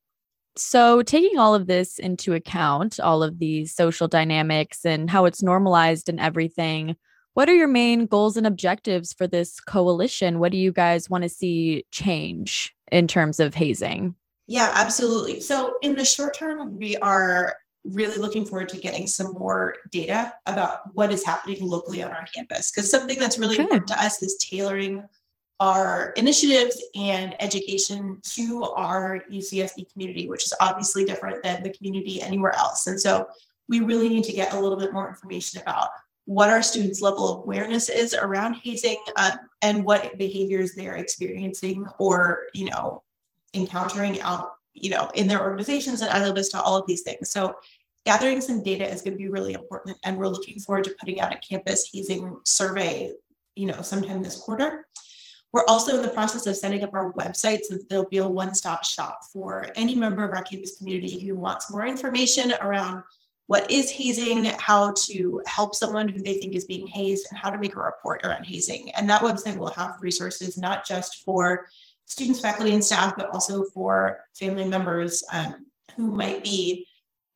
So, 0.56 1.02
taking 1.02 1.40
all 1.40 1.56
of 1.56 1.66
this 1.66 1.98
into 1.98 2.34
account, 2.36 3.00
all 3.00 3.24
of 3.24 3.40
these 3.40 3.74
social 3.74 4.08
dynamics 4.08 4.86
and 4.86 5.10
how 5.10 5.26
it's 5.26 5.42
normalized 5.42 6.10
and 6.10 6.20
everything, 6.20 6.96
what 7.34 7.50
are 7.50 7.56
your 7.56 7.68
main 7.68 8.06
goals 8.06 8.38
and 8.38 8.46
objectives 8.46 9.14
for 9.14 9.26
this 9.26 9.60
coalition? 9.60 10.38
What 10.38 10.52
do 10.52 10.60
you 10.60 10.72
guys 10.72 11.10
want 11.10 11.24
to 11.24 11.30
see 11.30 11.86
change 11.92 12.76
in 12.92 13.08
terms 13.08 13.40
of 13.40 13.56
hazing? 13.56 14.14
Yeah, 14.48 14.72
absolutely. 14.76 15.40
So, 15.40 15.76
in 15.82 15.96
the 15.96 16.06
short 16.06 16.36
term, 16.36 16.78
we 16.78 16.98
are 16.98 17.56
really 17.84 18.18
looking 18.18 18.46
forward 18.46 18.70
to 18.70 18.78
getting 18.78 19.08
some 19.08 19.34
more 19.34 19.76
data 19.92 20.34
about 20.46 20.94
what 20.94 21.12
is 21.12 21.26
happening 21.26 21.58
locally 21.62 22.04
on 22.04 22.12
our 22.12 22.26
campus. 22.34 22.72
Because 22.72 22.90
something 22.90 23.18
that's 23.20 23.40
really 23.40 23.58
important 23.58 23.88
to 23.88 24.04
us 24.04 24.22
is 24.22 24.36
tailoring 24.38 25.04
our 25.60 26.14
initiatives 26.16 26.82
and 26.96 27.36
education 27.42 28.20
to 28.24 28.64
our 28.76 29.24
UCSB 29.32 29.92
community, 29.92 30.30
which 30.30 30.46
is 30.46 30.54
obviously 30.62 31.04
different 31.04 31.44
than 31.44 31.64
the 31.64 31.72
community 31.72 32.22
anywhere 32.22 32.56
else. 32.56 32.88
And 32.88 33.00
so 33.00 33.28
we 33.68 33.82
really 33.82 34.10
need 34.10 34.24
to 34.26 34.34
get 34.34 34.54
a 34.54 34.60
little 34.60 34.78
bit 34.78 34.94
more 34.94 35.10
information 35.10 35.62
about 35.62 35.90
what 36.26 36.50
our 36.50 36.62
students' 36.62 37.02
level 37.02 37.28
of 37.28 37.44
awareness 37.44 37.90
is 37.90 38.14
around 38.14 38.54
hazing 38.54 38.98
uh, 39.16 39.32
and 39.62 39.84
what 39.84 40.18
behaviors 40.18 40.76
they're 40.76 40.96
experiencing 40.96 41.86
or, 41.98 42.44
you 42.54 42.70
know, 42.70 43.04
encountering 43.54 44.22
out, 44.22 44.52
you 44.82 44.90
know, 44.90 45.10
in 45.16 45.28
their 45.28 45.42
organizations 45.42 46.02
and 46.02 46.10
other 46.10 46.34
list 46.34 46.52
to 46.52 46.62
all 46.62 46.78
of 46.78 46.88
these 46.88 47.02
things. 47.02 47.32
So 47.32 47.56
gathering 48.06 48.42
some 48.42 48.64
data 48.64 48.88
is 48.88 49.02
going 49.02 49.14
to 49.14 49.18
be 49.18 49.30
really 49.30 49.54
important. 49.54 49.98
And 50.04 50.18
we're 50.18 50.28
looking 50.28 50.60
forward 50.60 50.86
to 50.86 50.96
putting 51.00 51.20
out 51.20 51.34
a 51.34 51.38
campus 51.38 51.90
hazing 51.94 52.38
survey, 52.46 53.12
you 53.56 53.68
know, 53.68 53.82
sometime 53.82 54.24
this 54.24 54.38
quarter. 54.38 54.88
We're 55.52 55.66
also 55.68 55.96
in 55.96 56.04
the 56.04 56.10
process 56.10 56.46
of 56.46 56.56
setting 56.56 56.84
up 56.84 56.94
our 56.94 57.12
website 57.14 57.62
so 57.64 57.76
that 57.76 57.90
there'll 57.90 58.10
be 58.10 58.18
a 58.18 58.28
one-stop 58.28 58.86
shop 58.86 59.20
for 59.34 59.68
any 59.76 59.96
member 59.96 60.24
of 60.24 60.32
our 60.32 60.44
campus 60.44 60.78
community 60.78 61.20
who 61.20 61.36
wants 61.36 61.72
more 61.72 61.88
information 61.88 62.54
around 62.62 63.04
what 63.48 63.70
is 63.72 63.90
hazing, 63.90 64.46
how 64.46 64.94
to 64.94 65.42
help 65.48 65.74
someone 65.74 66.08
who 66.08 66.22
they 66.22 66.36
think 66.36 66.54
is 66.54 66.66
being 66.66 66.86
hazed, 66.86 67.26
and 67.32 67.40
how 67.40 67.50
to 67.50 67.58
make 67.58 67.76
a 67.76 67.80
report 67.80 68.24
around 68.24 68.44
hazing. 68.44 68.92
And 68.92 69.10
that 69.10 69.24
website 69.24 69.58
will 69.58 69.72
have 69.72 69.98
resources 70.02 70.56
not 70.56 70.86
just 70.86 71.24
for 71.24 71.68
students, 72.10 72.42
faculty, 72.42 72.74
and 72.74 72.84
staff, 72.84 73.14
but 73.16 73.30
also 73.30 73.64
for 73.64 74.20
family 74.38 74.66
members 74.66 75.24
um, 75.32 75.68
who 75.96 76.12
might 76.12 76.44
be, 76.44 76.86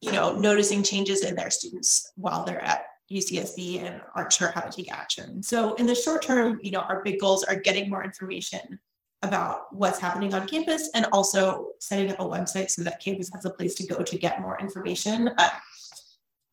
you 0.02 0.12
know, 0.12 0.34
noticing 0.34 0.84
changes 0.84 1.24
in 1.24 1.36
their 1.36 1.52
students 1.52 2.12
while 2.16 2.44
they're 2.44 2.64
at 2.64 2.86
UCSB 3.12 3.84
and 3.84 4.02
aren't 4.16 4.34
sure 4.34 4.50
how 4.50 4.62
to 4.62 4.72
take 4.72 4.92
action. 4.92 5.44
So 5.44 5.76
in 5.76 5.86
the 5.86 5.96
short 5.96 6.24
term, 6.24 6.60
you 6.64 6.72
know, 6.72 6.82
our 6.82 7.04
big 7.04 7.20
goals 7.20 7.44
are 7.44 7.56
getting 7.56 7.90
more 7.90 8.04
information 8.04 8.80
about 9.22 9.74
what's 9.74 10.00
happening 10.00 10.34
on 10.34 10.48
campus 10.48 10.90
and 10.96 11.06
also 11.14 11.68
setting 11.80 12.12
up 12.12 12.20
a 12.20 12.24
website 12.24 12.70
so 12.70 12.84
that 12.84 13.00
campus 13.00 13.30
has 13.34 13.46
a 13.46 13.50
place 13.52 13.76
to 13.76 13.88
go 13.88 14.04
to 14.04 14.18
get 14.18 14.42
more 14.42 14.60
information. 14.60 15.30
Uh, 15.38 15.50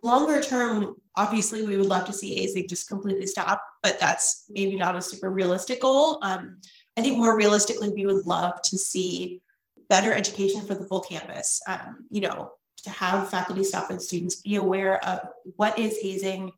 longer 0.03 0.43
term, 0.43 0.95
obviously, 1.17 1.67
we 1.67 1.77
would 1.77 1.87
love 1.87 2.05
to 2.05 2.13
see 2.13 2.35
hazing 2.37 2.69
just 2.69 2.89
completely 2.89 3.27
stop, 3.27 3.63
but 3.83 3.99
that's 3.99 4.45
maybe 4.51 4.77
not 4.77 4.95
a 4.95 5.03
super 5.03 5.31
realistic 5.31 5.81
goal. 5.81 6.19
Um, 6.23 6.59
I 7.01 7.03
think 7.03 7.17
more 7.17 7.35
realistically, 7.35 7.89
we 7.89 8.05
would 8.05 8.27
love 8.27 8.61
to 8.61 8.77
see 8.77 9.41
better 9.89 10.13
education 10.13 10.67
for 10.67 10.75
the 10.75 10.85
full 10.85 11.01
campus. 11.01 11.63
Um, 11.67 12.05
you 12.11 12.21
know, 12.21 12.53
to 12.83 12.91
have 12.91 13.31
faculty, 13.31 13.65
staff, 13.65 13.89
and 13.89 14.03
students 14.03 14.43
be 14.43 14.57
aware 14.57 15.03
of 15.03 15.21
what 15.57 15.79
is 15.79 15.99
hazing, 16.03 16.53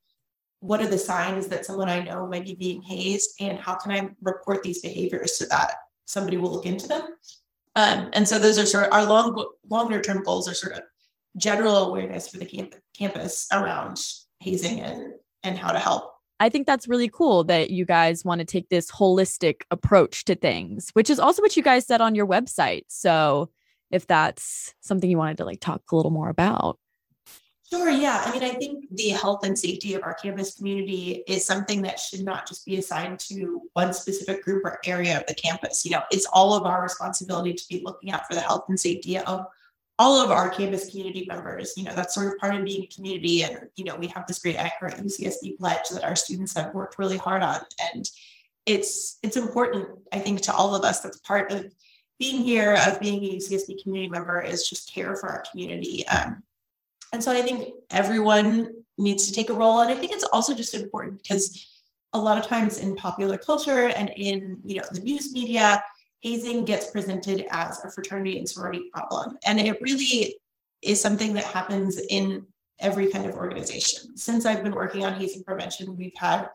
what 0.58 0.80
are 0.80 0.88
the 0.88 0.98
signs 0.98 1.46
that 1.46 1.64
someone 1.64 1.88
I 1.88 2.02
know 2.02 2.26
might 2.26 2.44
be 2.44 2.56
being 2.56 2.82
hazed, 2.82 3.30
and 3.38 3.56
how 3.56 3.76
can 3.76 3.92
I 3.92 4.10
report 4.20 4.64
these 4.64 4.82
behaviors 4.82 5.38
so 5.38 5.44
that 5.44 5.76
somebody 6.06 6.38
will 6.38 6.50
look 6.50 6.66
into 6.66 6.88
them. 6.88 7.02
Um, 7.76 8.10
and 8.12 8.26
so 8.26 8.40
those 8.40 8.58
are 8.58 8.66
sort 8.66 8.86
of 8.86 8.92
our 8.92 9.04
long 9.04 9.46
longer 9.70 10.02
term 10.02 10.24
goals 10.24 10.48
are 10.48 10.54
sort 10.54 10.72
of 10.72 10.82
general 11.36 11.76
awareness 11.86 12.26
for 12.26 12.38
the 12.38 12.46
camp- 12.46 12.74
campus 12.98 13.46
around 13.52 14.04
hazing 14.40 14.80
and 14.80 15.12
and 15.44 15.56
how 15.56 15.70
to 15.70 15.78
help 15.78 16.11
I 16.42 16.48
think 16.48 16.66
that's 16.66 16.88
really 16.88 17.08
cool 17.08 17.44
that 17.44 17.70
you 17.70 17.84
guys 17.84 18.24
want 18.24 18.40
to 18.40 18.44
take 18.44 18.68
this 18.68 18.90
holistic 18.90 19.62
approach 19.70 20.24
to 20.24 20.34
things, 20.34 20.90
which 20.92 21.08
is 21.08 21.20
also 21.20 21.40
what 21.40 21.56
you 21.56 21.62
guys 21.62 21.86
said 21.86 22.00
on 22.00 22.16
your 22.16 22.26
website. 22.26 22.82
So, 22.88 23.50
if 23.92 24.08
that's 24.08 24.74
something 24.80 25.08
you 25.08 25.18
wanted 25.18 25.36
to 25.36 25.44
like 25.44 25.60
talk 25.60 25.82
a 25.92 25.96
little 25.96 26.10
more 26.10 26.30
about. 26.30 26.80
Sure. 27.70 27.90
Yeah. 27.90 28.24
I 28.26 28.32
mean, 28.32 28.42
I 28.42 28.54
think 28.54 28.86
the 28.90 29.10
health 29.10 29.46
and 29.46 29.56
safety 29.56 29.94
of 29.94 30.02
our 30.02 30.14
campus 30.14 30.56
community 30.56 31.22
is 31.28 31.46
something 31.46 31.80
that 31.82 32.00
should 32.00 32.24
not 32.24 32.48
just 32.48 32.66
be 32.66 32.76
assigned 32.76 33.20
to 33.20 33.62
one 33.74 33.94
specific 33.94 34.42
group 34.42 34.64
or 34.64 34.80
area 34.84 35.16
of 35.16 35.26
the 35.28 35.34
campus. 35.34 35.84
You 35.84 35.92
know, 35.92 36.02
it's 36.10 36.26
all 36.32 36.54
of 36.54 36.64
our 36.64 36.82
responsibility 36.82 37.52
to 37.52 37.64
be 37.68 37.82
looking 37.84 38.10
out 38.10 38.26
for 38.26 38.34
the 38.34 38.40
health 38.40 38.64
and 38.68 38.80
safety 38.80 39.16
of 39.16 39.46
all 40.02 40.20
of 40.20 40.32
our 40.32 40.50
campus 40.50 40.90
community 40.90 41.24
members, 41.28 41.74
you 41.76 41.84
know, 41.84 41.94
that's 41.94 42.12
sort 42.12 42.26
of 42.26 42.36
part 42.38 42.56
of 42.56 42.64
being 42.64 42.82
a 42.82 42.86
community. 42.88 43.44
And, 43.44 43.68
you 43.76 43.84
know, 43.84 43.94
we 43.94 44.08
have 44.08 44.26
this 44.26 44.40
great 44.40 44.56
accurate 44.56 44.96
UCSB 44.96 45.58
pledge 45.58 45.90
that 45.92 46.02
our 46.02 46.16
students 46.16 46.56
have 46.56 46.74
worked 46.74 46.98
really 46.98 47.18
hard 47.18 47.44
on. 47.44 47.60
And 47.94 48.10
it's 48.66 49.18
it's 49.22 49.36
important, 49.36 49.86
I 50.12 50.18
think, 50.18 50.40
to 50.42 50.52
all 50.52 50.74
of 50.74 50.82
us 50.82 51.02
that's 51.02 51.18
part 51.20 51.52
of 51.52 51.72
being 52.18 52.42
here, 52.42 52.76
of 52.84 52.98
being 52.98 53.22
a 53.22 53.36
UCSB 53.36 53.80
community 53.80 54.10
member 54.10 54.40
is 54.40 54.68
just 54.68 54.92
care 54.92 55.14
for 55.14 55.28
our 55.28 55.44
community. 55.48 56.04
Um, 56.08 56.42
and 57.12 57.22
so 57.22 57.30
I 57.30 57.42
think 57.42 57.68
everyone 57.90 58.74
needs 58.98 59.28
to 59.28 59.32
take 59.32 59.50
a 59.50 59.54
role. 59.54 59.82
And 59.82 59.90
I 59.90 59.94
think 59.94 60.10
it's 60.10 60.24
also 60.32 60.52
just 60.52 60.74
important 60.74 61.22
because 61.22 61.80
a 62.12 62.18
lot 62.18 62.38
of 62.38 62.46
times 62.46 62.78
in 62.78 62.96
popular 62.96 63.38
culture 63.38 63.86
and 63.88 64.10
in, 64.16 64.58
you 64.64 64.78
know, 64.78 64.84
the 64.90 65.00
news 65.00 65.32
media, 65.32 65.80
hazing 66.22 66.64
gets 66.64 66.90
presented 66.90 67.46
as 67.50 67.84
a 67.84 67.90
fraternity 67.90 68.38
and 68.38 68.48
sorority 68.48 68.88
problem. 68.92 69.36
And 69.44 69.60
it 69.60 69.80
really 69.80 70.36
is 70.80 71.00
something 71.00 71.34
that 71.34 71.44
happens 71.44 72.00
in 72.10 72.46
every 72.78 73.08
kind 73.08 73.26
of 73.26 73.34
organization. 73.34 74.16
Since 74.16 74.46
I've 74.46 74.62
been 74.62 74.74
working 74.74 75.04
on 75.04 75.14
hazing 75.14 75.44
prevention, 75.44 75.96
we've 75.96 76.16
had 76.16 76.48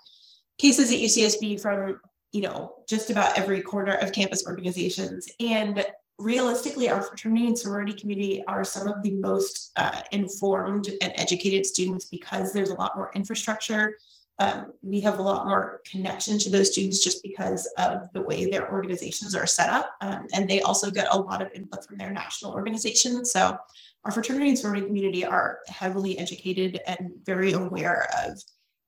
cases 0.57 0.91
at 0.91 0.97
UCSB 0.97 1.61
from, 1.61 1.99
you 2.31 2.41
know, 2.41 2.75
just 2.87 3.09
about 3.09 3.37
every 3.37 3.61
corner 3.61 3.95
of 3.95 4.11
campus 4.13 4.45
organizations. 4.47 5.27
And 5.39 5.85
realistically, 6.17 6.89
our 6.89 7.01
fraternity 7.01 7.47
and 7.47 7.57
sorority 7.57 7.93
community 7.93 8.43
are 8.47 8.63
some 8.63 8.87
of 8.87 9.03
the 9.03 9.11
most 9.11 9.71
uh, 9.75 10.01
informed 10.11 10.89
and 11.01 11.11
educated 11.15 11.65
students 11.65 12.05
because 12.05 12.53
there's 12.53 12.69
a 12.69 12.75
lot 12.75 12.95
more 12.95 13.11
infrastructure 13.15 13.95
um, 14.39 14.73
we 14.83 14.99
have 15.01 15.17
a 15.17 15.21
lot 15.21 15.47
more 15.47 15.81
connection 15.89 16.37
to 16.39 16.49
those 16.49 16.71
students 16.71 17.03
just 17.03 17.23
because 17.23 17.67
of 17.77 18.11
the 18.13 18.21
way 18.21 18.49
their 18.49 18.71
organizations 18.71 19.35
are 19.35 19.47
set 19.47 19.69
up. 19.69 19.95
Um, 20.01 20.27
and 20.33 20.47
they 20.47 20.61
also 20.61 20.91
get 20.91 21.07
a 21.11 21.19
lot 21.19 21.41
of 21.41 21.51
input 21.53 21.85
from 21.85 21.97
their 21.97 22.11
national 22.11 22.53
organizations. 22.53 23.31
So 23.31 23.57
our 24.05 24.11
fraternity 24.11 24.49
and 24.49 24.57
sorority 24.57 24.85
community 24.85 25.25
are 25.25 25.59
heavily 25.67 26.19
educated 26.19 26.79
and 26.85 27.11
very 27.23 27.53
aware 27.53 28.07
of 28.25 28.39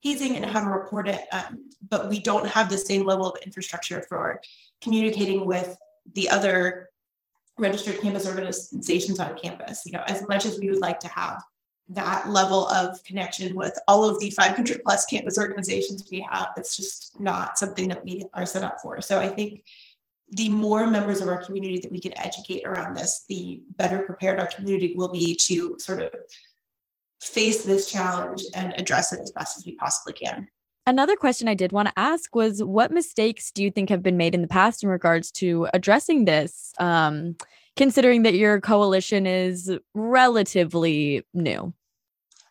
hazing 0.01 0.35
and 0.35 0.45
how 0.45 0.63
to 0.63 0.69
report 0.69 1.07
it. 1.07 1.21
Um, 1.31 1.69
but 1.89 2.09
we 2.09 2.19
don't 2.19 2.47
have 2.47 2.69
the 2.69 2.77
same 2.77 3.05
level 3.05 3.27
of 3.27 3.41
infrastructure 3.43 4.03
for 4.07 4.39
communicating 4.81 5.45
with 5.45 5.75
the 6.13 6.29
other 6.29 6.89
registered 7.57 7.99
campus 7.99 8.27
organizations 8.27 9.19
on 9.19 9.37
campus. 9.37 9.85
You 9.85 9.93
know, 9.93 10.03
as 10.07 10.25
much 10.27 10.45
as 10.45 10.59
we 10.59 10.69
would 10.69 10.79
like 10.79 10.99
to 11.01 11.07
have 11.09 11.43
that 11.89 12.29
level 12.29 12.67
of 12.67 13.03
connection 13.03 13.55
with 13.55 13.77
all 13.87 14.07
of 14.07 14.19
the 14.19 14.29
500 14.29 14.83
plus 14.83 15.05
campus 15.05 15.37
organizations 15.37 16.07
we 16.11 16.25
have. 16.29 16.49
It's 16.55 16.77
just 16.77 17.19
not 17.19 17.57
something 17.57 17.87
that 17.89 18.05
we 18.05 18.25
are 18.33 18.45
set 18.45 18.63
up 18.63 18.77
for. 18.81 19.01
So 19.01 19.19
I 19.19 19.27
think 19.27 19.63
the 20.31 20.49
more 20.49 20.85
members 20.85 21.21
of 21.21 21.27
our 21.27 21.43
community 21.43 21.79
that 21.79 21.91
we 21.91 21.99
can 21.99 22.17
educate 22.17 22.63
around 22.63 22.95
this, 22.95 23.25
the 23.27 23.61
better 23.77 23.99
prepared 23.99 24.39
our 24.39 24.47
community 24.47 24.93
will 24.95 25.11
be 25.11 25.35
to 25.35 25.75
sort 25.79 26.01
of 26.01 26.11
face 27.21 27.63
this 27.63 27.91
challenge 27.91 28.43
and 28.53 28.73
address 28.77 29.11
it 29.11 29.19
as 29.19 29.31
best 29.31 29.57
as 29.57 29.65
we 29.65 29.75
possibly 29.75 30.13
can. 30.13 30.47
Another 30.85 31.15
question 31.15 31.47
I 31.47 31.53
did 31.55 31.71
want 31.71 31.87
to 31.87 31.99
ask 31.99 32.35
was 32.35 32.63
what 32.63 32.91
mistakes 32.91 33.51
do 33.51 33.63
you 33.63 33.69
think 33.71 33.89
have 33.89 34.01
been 34.01 34.17
made 34.17 34.33
in 34.33 34.41
the 34.41 34.47
past 34.47 34.83
in 34.83 34.89
regards 34.89 35.31
to 35.33 35.67
addressing 35.73 36.25
this, 36.25 36.71
um, 36.79 37.35
considering 37.75 38.23
that 38.23 38.35
your 38.35 38.61
coalition 38.61 39.27
is 39.27 39.71
relatively 39.93 41.23
new? 41.33 41.73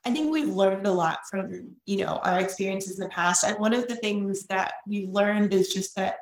I 0.08 0.10
think 0.10 0.32
we've 0.32 0.48
learned 0.48 0.86
a 0.86 0.90
lot 0.90 1.18
from, 1.30 1.76
you 1.84 1.98
know, 1.98 2.18
our 2.22 2.40
experiences 2.40 2.98
in 2.98 3.04
the 3.04 3.10
past. 3.10 3.44
And 3.44 3.58
one 3.58 3.74
of 3.74 3.88
the 3.88 3.96
things 3.96 4.46
that 4.46 4.72
we've 4.86 5.10
learned 5.10 5.52
is 5.52 5.68
just 5.68 5.94
that, 5.96 6.16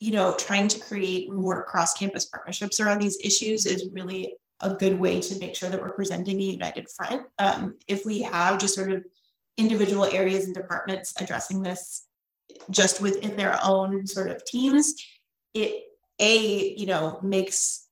you 0.00 0.10
know, 0.10 0.34
trying 0.36 0.66
to 0.66 0.80
create 0.80 1.32
more 1.32 1.62
cross 1.62 1.94
campus 1.94 2.24
partnerships 2.24 2.80
around 2.80 3.00
these 3.00 3.16
issues 3.22 3.64
is 3.64 3.88
really 3.92 4.34
a 4.58 4.74
good 4.74 4.98
way 4.98 5.20
to 5.20 5.38
make 5.38 5.54
sure 5.54 5.68
that 5.68 5.80
we're 5.80 5.92
presenting 5.92 6.40
a 6.40 6.42
united 6.42 6.88
front. 6.90 7.28
Um, 7.38 7.76
if 7.86 8.04
we 8.04 8.22
have 8.22 8.58
just 8.58 8.74
sort 8.74 8.90
of 8.90 9.04
individual 9.56 10.06
areas 10.06 10.46
and 10.46 10.54
departments 10.54 11.14
addressing 11.20 11.62
this 11.62 12.08
just 12.70 13.00
within 13.00 13.36
their 13.36 13.56
own 13.62 14.04
sort 14.04 14.32
of 14.32 14.44
teams, 14.44 14.94
it 15.54 15.84
a 16.18 16.74
you 16.74 16.86
know 16.86 17.20
makes 17.22 17.86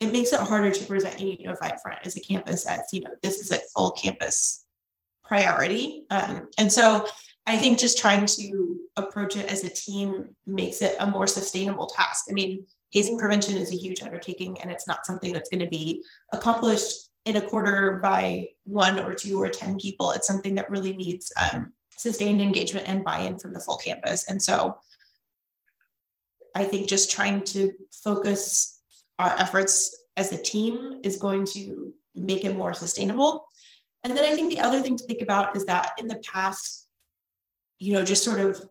it 0.00 0.12
makes 0.12 0.32
it 0.32 0.40
harder 0.40 0.70
to 0.70 0.84
present 0.84 1.20
a 1.20 1.40
unified 1.40 1.80
front 1.82 2.00
as 2.04 2.16
a 2.16 2.20
campus 2.20 2.66
as 2.66 2.80
you 2.92 3.00
know 3.00 3.10
this 3.22 3.40
is 3.40 3.50
a 3.50 3.58
full 3.74 3.92
campus 3.92 4.64
priority. 5.24 6.04
Um, 6.10 6.48
and 6.58 6.72
so 6.72 7.06
i 7.46 7.56
think 7.56 7.78
just 7.78 7.98
trying 7.98 8.26
to 8.26 8.78
approach 8.96 9.36
it 9.36 9.50
as 9.50 9.64
a 9.64 9.68
team 9.68 10.34
makes 10.46 10.82
it 10.82 10.96
a 11.00 11.06
more 11.06 11.26
sustainable 11.26 11.86
task. 11.86 12.26
I 12.30 12.32
mean 12.32 12.66
hazing 12.92 13.18
prevention 13.18 13.56
is 13.56 13.72
a 13.72 13.76
huge 13.76 14.02
undertaking 14.02 14.60
and 14.60 14.70
it's 14.70 14.86
not 14.86 15.06
something 15.06 15.32
that's 15.32 15.50
going 15.50 15.64
to 15.64 15.68
be 15.68 16.02
accomplished 16.32 17.08
in 17.24 17.36
a 17.36 17.40
quarter 17.40 17.98
by 18.00 18.48
one 18.64 19.00
or 19.00 19.12
two 19.12 19.42
or 19.42 19.48
ten 19.48 19.78
people. 19.78 20.12
It's 20.12 20.28
something 20.28 20.54
that 20.54 20.70
really 20.70 20.96
needs 20.96 21.32
um, 21.52 21.72
sustained 21.96 22.40
engagement 22.40 22.88
and 22.88 23.02
buy-in 23.02 23.38
from 23.38 23.52
the 23.52 23.60
full 23.60 23.78
campus. 23.78 24.28
And 24.28 24.40
so 24.42 24.78
i 26.54 26.64
think 26.64 26.88
just 26.88 27.10
trying 27.10 27.42
to 27.44 27.72
focus 28.02 28.75
our 29.18 29.34
efforts 29.38 30.04
as 30.16 30.32
a 30.32 30.42
team 30.42 31.00
is 31.02 31.16
going 31.16 31.46
to 31.46 31.92
make 32.14 32.44
it 32.44 32.56
more 32.56 32.74
sustainable. 32.74 33.46
And 34.04 34.16
then 34.16 34.24
I 34.24 34.34
think 34.34 34.50
the 34.50 34.60
other 34.60 34.80
thing 34.80 34.96
to 34.96 35.04
think 35.04 35.22
about 35.22 35.56
is 35.56 35.64
that 35.66 35.92
in 35.98 36.06
the 36.06 36.22
past, 36.32 36.88
you 37.78 37.92
know, 37.92 38.04
just 38.04 38.24
sort 38.24 38.40
of 38.40 38.62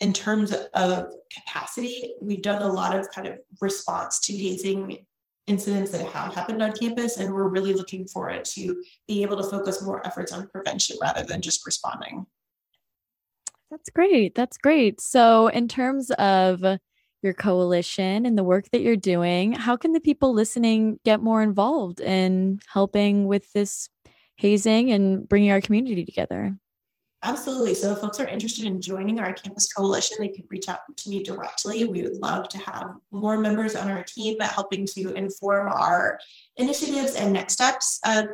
in 0.00 0.12
terms 0.12 0.52
of 0.74 1.12
capacity, 1.32 2.14
we've 2.20 2.42
done 2.42 2.62
a 2.62 2.72
lot 2.72 2.98
of 2.98 3.08
kind 3.10 3.28
of 3.28 3.38
response 3.60 4.18
to 4.20 4.36
hazing 4.36 5.06
incidents 5.46 5.90
that 5.92 6.06
have 6.06 6.34
happened 6.34 6.62
on 6.62 6.72
campus, 6.72 7.18
and 7.18 7.32
we're 7.32 7.48
really 7.48 7.72
looking 7.72 8.06
forward 8.06 8.44
to 8.44 8.82
be 9.06 9.22
able 9.22 9.36
to 9.36 9.44
focus 9.44 9.82
more 9.82 10.04
efforts 10.06 10.32
on 10.32 10.48
prevention 10.48 10.96
rather 11.00 11.22
than 11.24 11.40
just 11.40 11.64
responding. 11.64 12.26
That's 13.70 13.90
great. 13.90 14.34
That's 14.34 14.58
great. 14.58 15.00
So, 15.00 15.48
in 15.48 15.68
terms 15.68 16.10
of 16.12 16.64
your 17.22 17.34
coalition 17.34 18.26
and 18.26 18.36
the 18.36 18.44
work 18.44 18.70
that 18.70 18.80
you're 18.80 18.96
doing, 18.96 19.52
how 19.52 19.76
can 19.76 19.92
the 19.92 20.00
people 20.00 20.32
listening 20.32 20.98
get 21.04 21.22
more 21.22 21.42
involved 21.42 22.00
in 22.00 22.60
helping 22.72 23.26
with 23.26 23.52
this 23.52 23.88
hazing 24.36 24.90
and 24.90 25.28
bringing 25.28 25.50
our 25.50 25.60
community 25.60 26.04
together? 26.04 26.56
Absolutely. 27.24 27.74
So 27.74 27.92
if 27.92 27.98
folks 27.98 28.18
are 28.18 28.26
interested 28.26 28.64
in 28.64 28.80
joining 28.80 29.20
our 29.20 29.32
campus 29.32 29.72
coalition, 29.72 30.16
they 30.18 30.28
can 30.28 30.44
reach 30.48 30.68
out 30.68 30.80
to 30.96 31.08
me 31.08 31.22
directly. 31.22 31.84
We 31.84 32.02
would 32.02 32.16
love 32.16 32.48
to 32.48 32.58
have 32.58 32.94
more 33.12 33.38
members 33.38 33.76
on 33.76 33.88
our 33.88 34.02
team 34.02 34.36
that 34.40 34.50
helping 34.50 34.86
to 34.86 35.12
inform 35.14 35.68
our 35.68 36.18
initiatives 36.56 37.14
and 37.14 37.32
next 37.32 37.54
steps. 37.54 38.00
Um, 38.04 38.28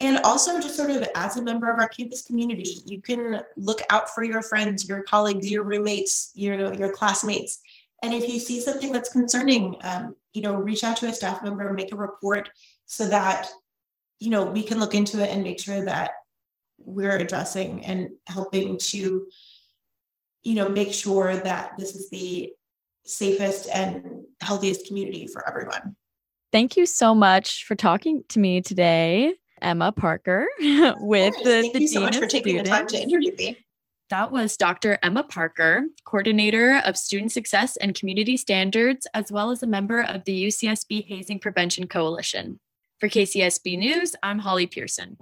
and 0.00 0.18
also 0.18 0.60
just 0.60 0.76
sort 0.76 0.90
of 0.90 1.08
as 1.16 1.36
a 1.36 1.42
member 1.42 1.68
of 1.68 1.80
our 1.80 1.88
campus 1.88 2.22
community, 2.22 2.76
you 2.86 3.02
can 3.02 3.42
look 3.56 3.80
out 3.90 4.08
for 4.10 4.22
your 4.22 4.42
friends, 4.42 4.88
your 4.88 5.02
colleagues, 5.02 5.50
your 5.50 5.64
roommates, 5.64 6.30
you 6.34 6.56
know, 6.56 6.72
your 6.72 6.92
classmates. 6.92 7.60
And 8.02 8.14
if 8.14 8.28
you 8.28 8.38
see 8.38 8.60
something 8.60 8.92
that's 8.92 9.10
concerning, 9.10 9.76
um, 9.82 10.14
you 10.32 10.42
know, 10.42 10.54
reach 10.54 10.84
out 10.84 10.96
to 10.98 11.06
a 11.06 11.12
staff 11.12 11.42
member, 11.42 11.72
make 11.72 11.92
a 11.92 11.96
report 11.96 12.50
so 12.86 13.08
that, 13.08 13.48
you 14.20 14.30
know, 14.30 14.44
we 14.44 14.62
can 14.62 14.78
look 14.78 14.94
into 14.94 15.22
it 15.22 15.30
and 15.30 15.42
make 15.42 15.60
sure 15.60 15.84
that 15.84 16.12
we're 16.78 17.16
addressing 17.16 17.84
and 17.84 18.10
helping 18.26 18.78
to, 18.78 19.26
you 20.42 20.54
know, 20.54 20.68
make 20.68 20.92
sure 20.92 21.36
that 21.36 21.72
this 21.76 21.96
is 21.96 22.08
the 22.10 22.52
safest 23.04 23.68
and 23.72 24.24
healthiest 24.40 24.86
community 24.86 25.26
for 25.26 25.46
everyone. 25.48 25.96
Thank 26.52 26.76
you 26.76 26.86
so 26.86 27.14
much 27.14 27.64
for 27.64 27.74
talking 27.74 28.22
to 28.28 28.38
me 28.38 28.60
today, 28.60 29.34
Emma 29.60 29.92
Parker, 29.92 30.46
with 30.60 31.34
the, 31.42 31.62
Thank 31.62 31.72
the 31.74 31.80
you 31.80 31.88
so 31.88 32.00
much 32.00 32.16
for 32.16 32.26
taking 32.26 32.56
the 32.58 32.62
time 32.62 32.86
to 32.86 33.02
interview 33.02 33.34
me. 33.34 33.58
That 34.10 34.32
was 34.32 34.56
Dr. 34.56 34.98
Emma 35.02 35.22
Parker, 35.22 35.84
coordinator 36.06 36.80
of 36.86 36.96
student 36.96 37.30
success 37.30 37.76
and 37.76 37.94
community 37.94 38.38
standards, 38.38 39.06
as 39.12 39.30
well 39.30 39.50
as 39.50 39.62
a 39.62 39.66
member 39.66 40.00
of 40.00 40.24
the 40.24 40.46
UCSB 40.46 41.06
Hazing 41.08 41.40
Prevention 41.40 41.86
Coalition. 41.86 42.58
For 43.00 43.10
KCSB 43.10 43.78
News, 43.78 44.16
I'm 44.22 44.38
Holly 44.38 44.66
Pearson. 44.66 45.18